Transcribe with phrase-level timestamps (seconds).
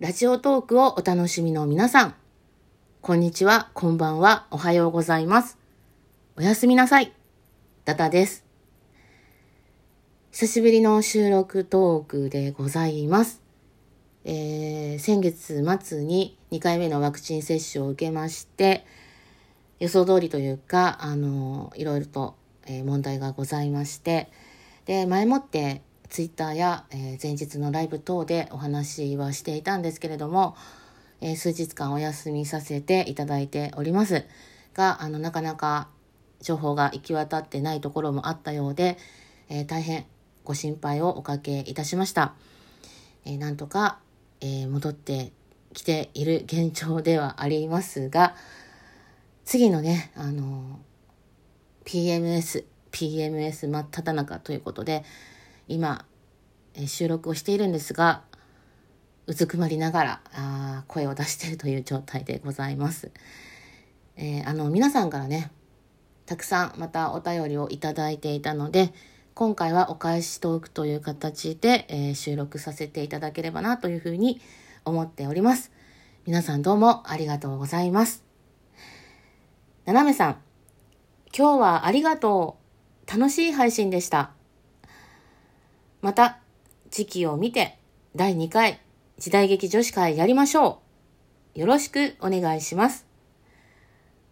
[0.00, 2.14] ラジオトークをお楽しみの皆さん、
[3.02, 5.58] こんにちは、こんばんは、おはようございます。
[6.38, 7.12] おやすみなさい。
[7.84, 8.46] ダダです。
[10.32, 13.42] 久しぶりの収録トークでございます。
[14.24, 18.86] えー、先月末に2回目のワクチン接種を受けまして、
[19.80, 22.36] 予想通りというか、あの、いろいろと、
[22.66, 24.30] え、問題がございまして、
[24.86, 30.56] で、前もってツイッターや、えー、前日のライブ等でお話はしていたんですけれども、
[31.20, 34.26] えー、数日間お休みさせていただいております
[34.74, 35.88] が、あの、なかなか
[36.40, 38.98] 情報が行き渡ってないところもあったようで、
[39.48, 40.04] えー、大変
[40.44, 42.34] ご心配をおかけいたしました。
[43.24, 44.00] えなんとか、
[44.40, 45.32] え戻って
[45.74, 48.34] きている現状ではありますが、
[49.44, 50.80] 次のね、あの、
[51.84, 55.04] PMS、PMS 真っ只中ということで、
[55.70, 56.04] 今、
[56.74, 58.22] え収録をしているんですが、
[59.26, 63.12] うずくまりながらあ声を出しているという状態でございます。
[64.16, 65.52] えー、あの、皆さんからね、
[66.26, 68.92] たくさんまたお便りをいただいていたので、
[69.34, 74.40] 今回はお返しトークという形で、えー、収録させていただければなというふうに
[74.84, 75.70] 思っております。
[76.26, 78.24] 皆さんどうもありがとうございます。
[79.84, 80.36] ななめさん、
[81.36, 82.58] 今日はありがと
[83.06, 83.10] う。
[83.10, 84.39] 楽しい配信でした。
[86.00, 86.38] また、
[86.90, 87.78] 時期を見て、
[88.16, 88.80] 第2回、
[89.18, 90.80] 時代劇女子会やりましょ
[91.56, 91.58] う。
[91.58, 93.06] よろしくお願いします。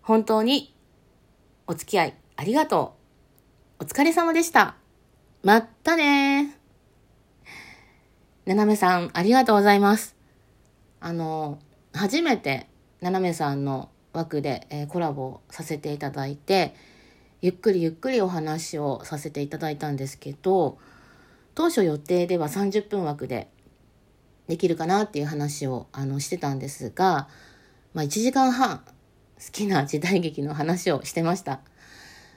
[0.03, 0.75] 本当に、
[1.67, 2.97] お付き合いありがと
[3.81, 3.85] う。
[3.85, 4.77] お疲れ様でした。
[5.43, 6.57] まったね
[8.47, 10.17] ななめさん、ありがとうございます。
[11.01, 11.59] あの、
[11.93, 12.67] 初めて、
[13.01, 16.75] ななめさんの枠で、えー、コラボさせていただいて
[17.41, 20.79] ゆっくりゆっくりお話をさせていただいたんですけど
[21.59, 23.51] 当初予定では30分枠で
[24.47, 27.27] できるかなっていう話をあのしてたんですが、
[27.95, 28.85] まあ、1時間半好
[29.51, 31.63] きな時代劇の話をしてました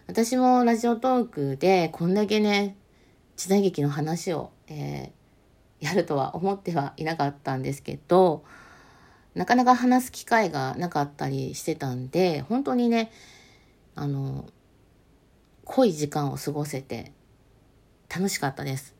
[0.08, 2.76] 私もラジオトークでこんだけね
[3.38, 8.44] 時代劇の話を、えー、やるとは思ってはいなかったんですけど
[9.36, 13.12] なかなか話す機会がなかったりしてたんで、本当にね、
[13.96, 14.50] あの、
[15.64, 17.14] 濃い時間を過ごせて
[18.14, 19.00] 楽しかったです。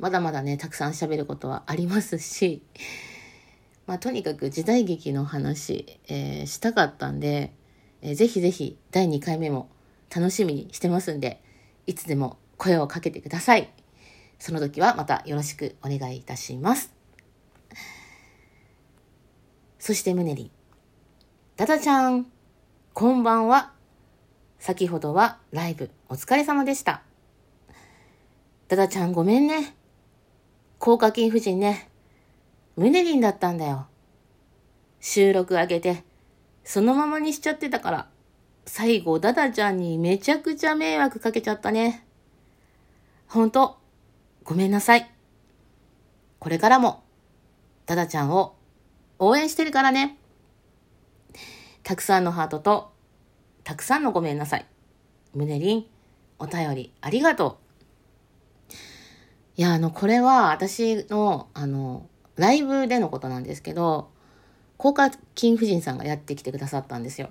[0.00, 2.62] まだまだね、たくさん喋ることはありますし、
[3.86, 7.52] まあ、とにかく時代劇の話、えー、したかったんで、
[8.00, 9.68] えー、ぜひぜひ第2回目も
[10.14, 11.42] 楽しみにしてますんで、
[11.86, 13.70] いつでも声をかけてください。
[14.38, 16.94] その時はまたよろしくお願いいたします。
[19.78, 20.50] そしてムネリン。
[21.56, 22.26] ダダちゃん、
[22.94, 23.72] こんばんは。
[24.58, 27.02] 先ほどはライブお疲れ様でした。
[28.68, 29.74] ダダちゃんごめんね。
[30.80, 31.90] 高課金夫人ね。
[32.74, 33.86] ムネリンだったんだよ。
[34.98, 36.04] 収録上げて、
[36.64, 38.08] そのままにしちゃってたから、
[38.64, 42.06] 最後ダダちゃんにめちゃくちゃ迷惑かけちゃったね。
[43.28, 43.76] ほんと、
[44.42, 45.10] ごめんなさい。
[46.38, 47.04] これからも、
[47.84, 48.54] ダダちゃんを
[49.18, 50.16] 応援してるからね。
[51.82, 52.90] たくさんのハートと、
[53.64, 54.66] たくさんのごめんなさい。
[55.34, 55.84] 胸りん、
[56.38, 57.69] お便りありがとう。
[59.60, 64.08] いや、あの、これは私の、あの、ライブでのことなんですけど、
[64.78, 67.28] 高課金夫人さんがやってきてくださったんですよ。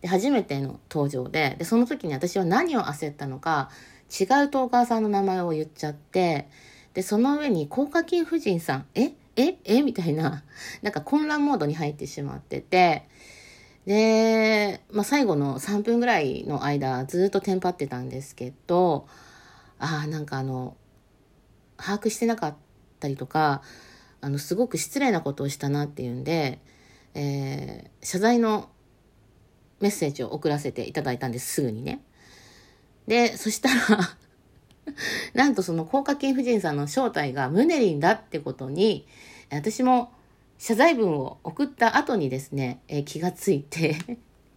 [0.00, 3.70] で、初めての登場で、で、その時に私は何を焦ったのか、
[4.10, 6.48] 違うトーカーさんの名前を言っちゃって、
[6.94, 10.42] で、その上に高課金夫人さん、えええみたいな、
[10.82, 13.06] なんか混乱モードに入ってしまってて、
[13.86, 19.06] で、まあ、最後の3分ぐらいの間、ずっとテンパってたんですけど、
[19.78, 20.76] ああ、なんかあの、
[21.76, 22.56] 把握してなかっ
[23.00, 23.62] たりとか、
[24.20, 26.58] あの、すごく失礼なことをしたなっていうんで、
[27.14, 28.68] えー、謝罪の
[29.80, 32.02] メッセージを送らせていただいたんです、すぐにね。
[33.06, 34.16] で、そしたら
[35.34, 39.06] なんとその高課金夫人さんの正体がムネリンだってことに、
[39.50, 40.12] 私も
[40.58, 43.96] 謝罪文を送った後にですね、えー、気がついて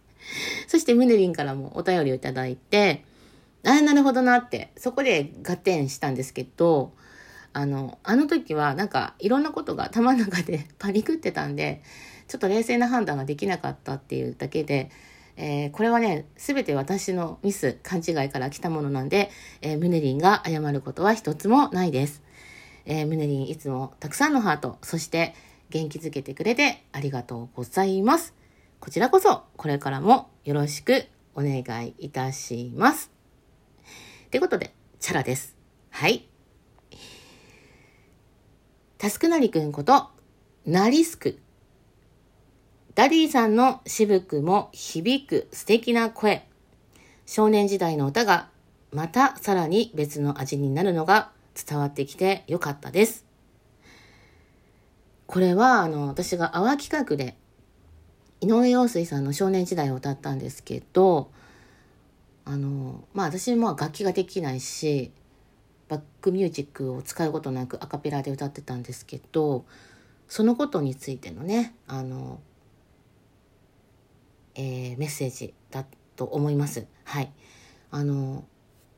[0.66, 3.04] そしてムネリンからもお便りをいただいて、
[3.64, 6.92] ああ、なるほどなって、そこで合点したんですけど、
[7.52, 11.82] あの、あの時はなんかいろんなことが頭の中で パニクってたんで、
[12.28, 14.90] ちょっと冷静な判断ができなかったっていうだけで、
[15.36, 19.30] えー、これはね、すべて私のミス、勘違いから来たものなんで、
[19.62, 22.22] えー、ムネリンが謝ることは一つもないです。
[22.84, 25.34] えー、ムネリンいつもたくさんのハート、そして
[25.70, 28.34] 元気づけてくれてありがとうございます。
[28.80, 33.10] こちらこそ、これからもよろしくお願いいたします。
[34.30, 35.56] ということで、チャラです。
[35.90, 36.28] はい。
[39.00, 40.10] タスクなりくんこと、
[40.66, 41.38] なりすく。
[42.94, 46.46] ダディさんの渋くも響く素敵な声。
[47.24, 48.50] 少年時代の歌が
[48.92, 53.24] またさらに別の味になるのが伝わってきてよかったです。
[55.26, 57.38] これはあの私が淡企画で
[58.42, 61.30] 井上陽水さんの少年時代を歌ったんですけど
[62.44, 65.10] あのまあ私も楽器ができないし
[65.90, 69.64] バックミュージックを使うことなくアカペラで歌ってたんですけど
[70.28, 72.38] そのことについてのねあの、
[74.54, 75.84] えー、メッセージだ
[76.14, 76.86] と思います。
[77.04, 77.32] はい。
[77.90, 78.44] あの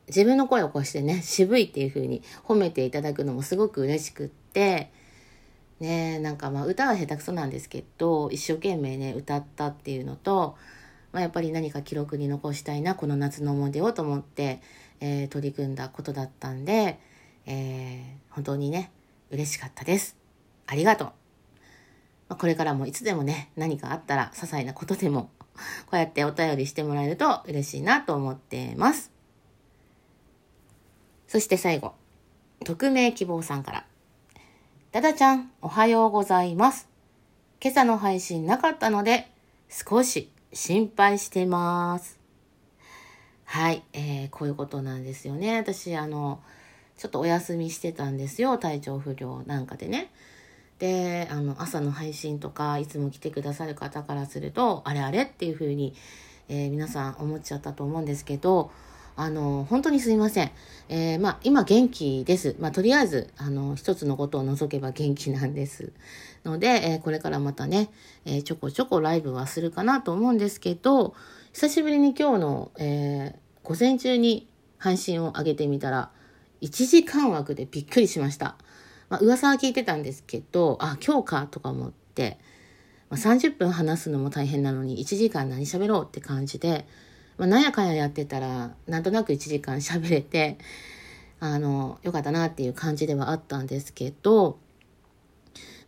[0.08, 4.92] 自分の声をこうしてね渋いっていう風に褒めていただくのもすごく嬉しくって
[5.80, 10.58] ねなんかまあ歌は下手くそなんですけど一生懸命ね歌ったっていうのと、
[11.12, 14.60] まあ、やっぱり何か記録に残したいなこの夏の思い出をと思って、
[15.04, 17.00] えー、取り組んだことだったんで、
[17.44, 18.92] えー、本当にね
[19.30, 20.16] 嬉しかったです。
[20.66, 21.08] ありがとう。
[21.08, 21.14] ま
[22.30, 25.30] あ、これからもいつでもね何かあったら些細なことでも
[25.86, 29.10] こうやってお便りしてもらえると嬉しいなと思ってます。
[31.26, 31.94] そして最後、
[32.64, 33.86] 匿名希望さんから。
[34.92, 36.88] ダダちゃん、おはようございます。
[37.60, 39.32] 今朝の配信なかったので、
[39.68, 42.21] 少し心配してます。
[43.52, 45.58] はい、えー、こういうことなんですよね。
[45.58, 46.40] 私、あの、
[46.96, 48.56] ちょっとお休みしてたんですよ。
[48.56, 50.10] 体調不良なんかでね。
[50.78, 55.92] で、あの、朝の配信とか、いつも来てくださる方からすると、あれあれっていう風に、
[56.48, 58.70] えー、皆さん思っちゃったと思うんですけど、
[59.16, 60.50] あの、本当にすいません。
[60.88, 62.56] えー、まあ、今元気です。
[62.58, 65.92] まあ、とりあえず、あの、一つのことを除けば元気なんです。
[66.46, 67.90] ので、えー、これからまたね、
[68.24, 71.14] えー、ちょこちょこライブはするかなと思うんですけど、
[71.52, 74.48] 久しぶりに今日の、え午前中に
[74.78, 76.10] 配信を上げてみたら、
[76.62, 78.56] 1時間枠でびっくりしました。
[79.08, 82.38] まあ、噂は聞いてたんですけど、あ、今日かとか思って、
[83.10, 86.86] まあ、30分話すのも大変なのに1時間何喋ろうって感じで、
[87.36, 90.58] まあ、なんやかんややってたら、なんとなく1時間喋れて、
[91.38, 94.58] あの、よかったなっていう感じではあったんですけど、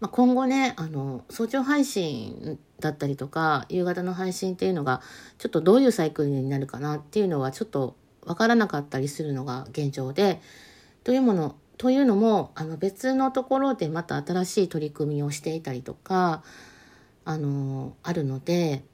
[0.04, 5.00] まあ、今後ね、あの、早朝配信だったりとか、夕方の配信っていうのが、
[5.38, 7.96] ちょっとどういうサイクルになるかなっていうのは、ちょっと
[8.26, 10.42] わからなかったりするのが現状で、
[11.04, 16.42] というもの、というのも、あの、別のところでまた新しい取り組みをしていたりとか、
[17.24, 18.84] あの、あるので、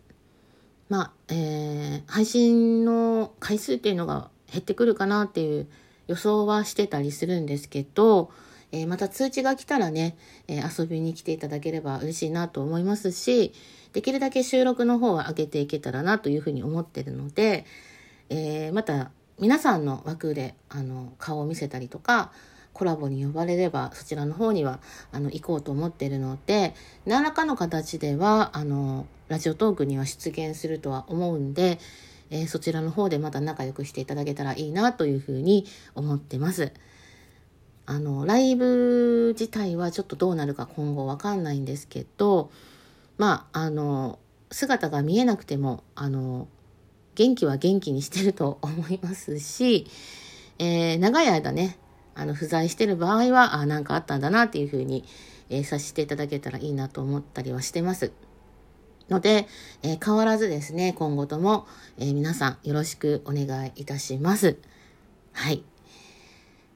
[0.89, 5.67] まあ、えー、配信の回数っていうのが減ってくるかなっていう
[6.07, 8.31] 予想はしてたりするんですけど、
[8.72, 10.17] えー、また通知が来たらね、
[10.49, 13.52] えー、遊びに来ていただければ嬉しいなと思いますし、
[13.93, 17.67] できるだけ収録の方は上げていけたらなというふうに思ってるので、
[18.28, 22.32] えー、また皆さんの枠であの顔を見せたりとか、
[22.72, 24.81] コラボに呼ばれればそちらの方には
[25.12, 26.75] あの行こうと思ってるので
[27.05, 31.78] 何らかの形ではあのラジオトークには出現するとは思うんで、
[32.31, 36.73] えー、そちらの方でまた仲良くしていただけたらいいなというふうに思ってます。
[37.90, 42.52] あのライブ自体はちょっとどうなるか今後わかんないんですけど
[43.19, 44.20] まああの
[44.52, 46.46] 姿が見えなくてもあの
[47.16, 49.88] 元気は元気にしてると思いますし、
[50.60, 51.78] えー、長い間ね
[52.14, 55.04] あの不在してる場合はあなんかあったんだなっていうふうに、
[55.49, 58.12] えー、させていただけたらいいなと思ったりはしてます。
[59.09, 59.49] ので、
[59.82, 61.66] えー、変わらずですね、今後とも、
[61.99, 64.59] え、皆さんよろしくお願いいたします。
[65.32, 65.64] はい。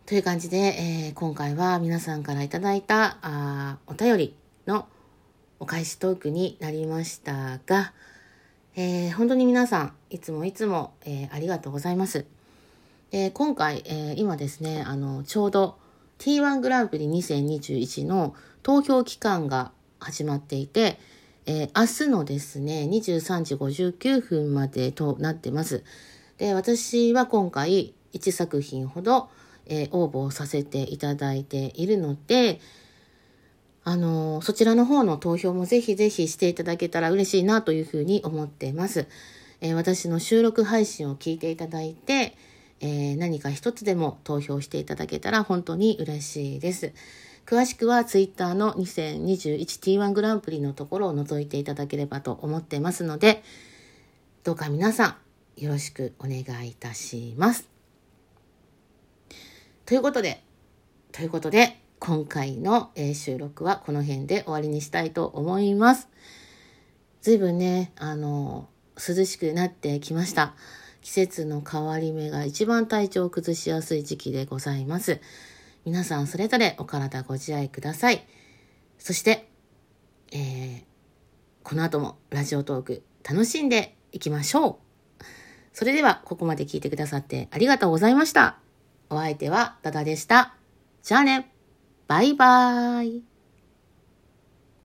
[0.06, 4.86] という感じで、えー、今回は皆さんからいただいたあお便りの
[5.58, 7.94] お返しトークになりましたが、
[8.76, 12.26] え本当に皆さんいつもいつも、えありがとうございます。
[13.12, 15.78] えー、今回、え、今ですね、あの、ちょうど
[16.18, 20.98] T1 グランプリ2021の投票期間が始まっていて、
[21.46, 25.82] えー、明日のですね、23時59分までとなってます。
[26.36, 29.30] で、私は今回1作品ほど、
[29.66, 32.60] え応募させていただいているので、
[33.84, 39.06] あのそちらの方の投票もぜひぜひしていただけたら嬉しいなというふうに思っています。
[39.60, 42.36] え私の収録配信を聞いていただいて、
[42.80, 46.92] えー、何か一つでも投票していただけたら本当に嬉しいです。
[47.46, 53.42] 詳しくは Twitter の 2021T1 グランプリのところを覗いていただければと思ってますので、
[54.44, 55.18] どうか皆さ
[55.58, 57.73] んよろしくお願いいたします。
[59.86, 60.42] ということで、
[61.12, 66.08] ということで、今回の収録はこの辺で終わりにしたいと思います。
[67.20, 70.54] 随分ね、あの、涼しくなってきました。
[71.02, 75.20] 季節の変わり目が一番体調を崩しやすい時期でございます。
[75.84, 78.26] 皆さんそれぞれお体ご自愛ください。
[78.98, 79.50] そして、
[80.32, 80.82] えー、
[81.62, 84.78] この後もラジオトーク楽しんでいきましょ
[85.20, 85.24] う。
[85.74, 88.63] それでは、ここまで聞いてくださってありがとうございました。
[89.10, 90.54] お相手はダダでした。
[91.02, 91.52] じゃあね。
[92.06, 93.33] バイバーイ。